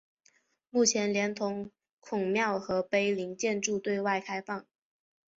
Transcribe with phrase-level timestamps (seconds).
[0.71, 1.69] 目前连同
[1.99, 4.65] 孔庙和碑林建筑对外开放。